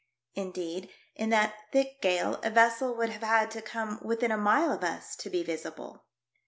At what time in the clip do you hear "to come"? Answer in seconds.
3.51-3.99